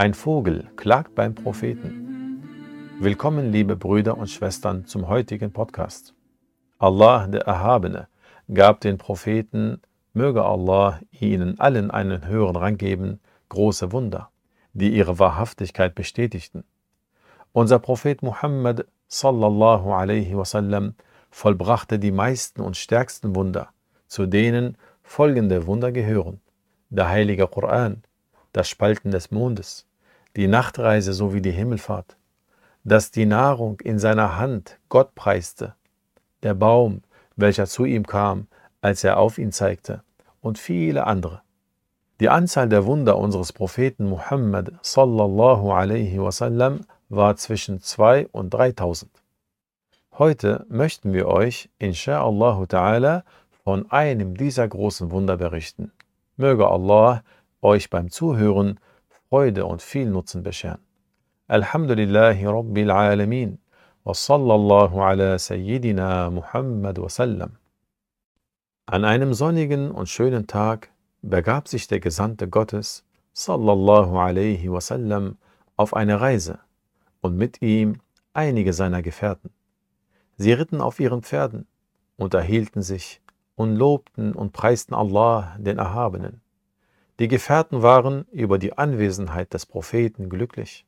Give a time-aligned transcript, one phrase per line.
[0.00, 2.42] Ein Vogel klagt beim Propheten.
[3.00, 6.14] Willkommen, liebe Brüder und Schwestern, zum heutigen Podcast.
[6.78, 8.08] Allah, der Erhabene,
[8.50, 9.82] gab den Propheten,
[10.14, 14.30] möge Allah ihnen allen einen höheren Rang geben, große Wunder,
[14.72, 16.64] die ihre Wahrhaftigkeit bestätigten.
[17.52, 20.94] Unser Prophet Muhammad sallallahu alaihi wasallam
[21.30, 23.68] vollbrachte die meisten und stärksten Wunder,
[24.06, 26.40] zu denen folgende Wunder gehören.
[26.88, 28.02] Der heilige Koran,
[28.54, 29.86] das Spalten des Mondes,
[30.36, 32.16] die Nachtreise sowie die Himmelfahrt,
[32.84, 35.74] dass die Nahrung in seiner Hand Gott preiste,
[36.42, 37.02] der Baum,
[37.36, 38.46] welcher zu ihm kam,
[38.80, 40.02] als er auf ihn zeigte,
[40.40, 41.42] und viele andere.
[42.20, 49.10] Die Anzahl der Wunder unseres Propheten Muhammad sallallahu alaihi wasallam war zwischen 2 und 3000.
[50.18, 53.22] Heute möchten wir euch, insha'Allah ta'ala,
[53.64, 55.92] von einem dieser großen Wunder berichten.
[56.36, 57.22] Möge Allah
[57.62, 58.78] euch beim Zuhören
[59.30, 60.80] Freude und viel Nutzen bescheren.
[61.46, 63.58] Alhamdulillahi Rabbil Alamin
[64.04, 67.52] sallallahu ala Sayyidina Muhammad wa sallam.
[68.86, 70.90] An einem sonnigen und schönen Tag
[71.22, 75.38] begab sich der Gesandte Gottes sallallahu alaihi wasallam
[75.76, 76.58] auf eine Reise
[77.20, 78.00] und mit ihm
[78.32, 79.50] einige seiner Gefährten.
[80.38, 81.68] Sie ritten auf ihren Pferden,
[82.16, 83.20] unterhielten sich
[83.54, 86.40] und lobten und preisten Allah, den Erhabenen.
[87.20, 90.86] Die Gefährten waren über die Anwesenheit des Propheten glücklich.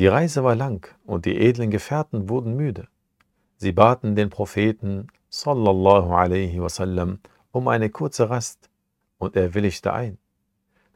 [0.00, 2.88] Die Reise war lang und die edlen Gefährten wurden müde.
[3.56, 7.20] Sie baten den Propheten sallallahu alaihi wasallam
[7.52, 8.68] um eine kurze Rast
[9.18, 10.18] und er willigte ein.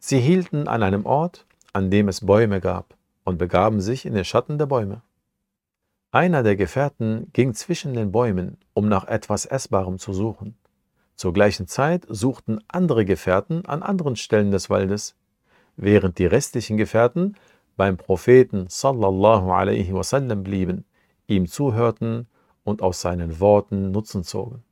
[0.01, 4.25] Sie hielten an einem Ort, an dem es Bäume gab und begaben sich in den
[4.25, 5.03] Schatten der Bäume.
[6.11, 10.57] Einer der Gefährten ging zwischen den Bäumen, um nach etwas Essbarem zu suchen.
[11.19, 15.17] Zur gleichen Zeit suchten andere Gefährten an anderen Stellen des Waldes,
[15.77, 17.35] während die restlichen Gefährten
[17.77, 20.85] beim Propheten sallallahu alaihi wasallam blieben,
[21.27, 22.29] ihm zuhörten
[22.63, 24.63] und aus seinen Worten Nutzen zogen.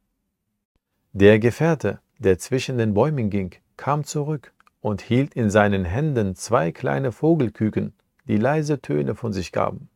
[1.13, 6.71] Der Gefährte, der zwischen den Bäumen ging, kam zurück und hielt in seinen Händen zwei
[6.71, 7.93] kleine Vogelküken,
[8.29, 9.89] die leise Töne von sich gaben.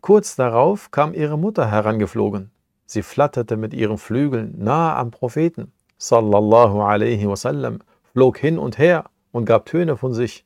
[0.00, 2.50] Kurz darauf kam ihre Mutter herangeflogen
[2.92, 7.78] Sie flatterte mit ihren Flügeln nahe am Propheten, sallallahu alaihi wasallam,
[8.12, 10.44] flog hin und her und gab Töne von sich.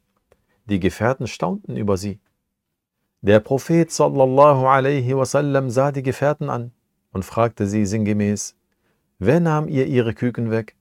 [0.66, 2.20] Die Gefährten staunten über sie.
[3.22, 6.72] Der Prophet sallallahu alaihi wasallam sah die Gefährten an
[7.12, 8.56] und fragte sie sinngemäß,
[9.18, 10.76] wer nahm ihr ihre Küken weg?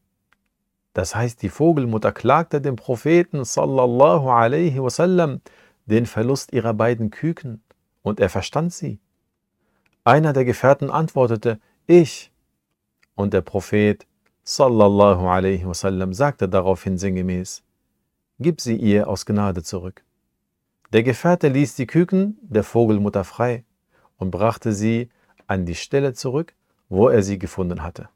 [0.91, 5.40] Das heißt, die Vogelmutter klagte dem Propheten sallallahu alaihi wasallam
[5.85, 7.63] den Verlust ihrer beiden Küken
[8.01, 9.00] und er verstand sie.
[10.06, 12.31] Einer der Gefährten antwortete, ich.
[13.16, 14.06] Und der Prophet
[14.44, 17.64] sallallahu alaihi wasallam sagte daraufhin sinngemäß,
[18.40, 20.03] gib sie ihr aus Gnade zurück.
[20.92, 23.63] Der Gefährte ließ die Küken der Vogelmutter frei
[24.18, 25.09] und brachte sie
[25.47, 26.53] an die Stelle zurück,
[26.90, 28.09] wo er sie gefunden hatte.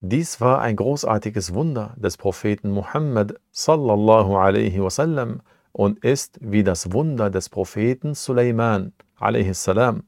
[0.00, 6.92] Dies war ein großartiges Wunder des Propheten Muhammad sallallahu alaihi wasallam und ist wie das
[6.92, 10.02] Wunder des Propheten Suleiman alaihi salam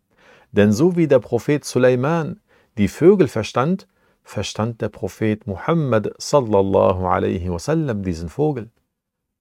[0.53, 2.41] denn so wie der Prophet Suleiman
[2.77, 3.87] die Vögel verstand,
[4.23, 8.71] verstand der Prophet Muhammad sallallahu alaihi wasallam diesen Vogel.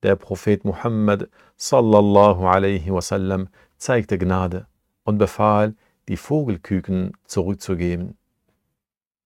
[0.04, 4.66] Der Prophet Muhammad sallallahu alaihi wasallam zeigte Gnade
[5.04, 5.76] und befahl,
[6.08, 8.18] die Vogelküken zurückzugeben.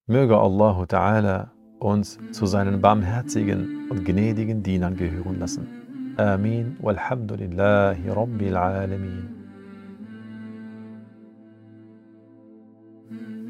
[0.08, 1.50] Möge Allah Ta'ala
[1.80, 5.68] uns zu seinen barmherzigen und gnädigen Dienern gehören lassen.
[6.18, 9.41] Amin walhamdulillahi rabbil alamin.
[13.12, 13.41] Mm.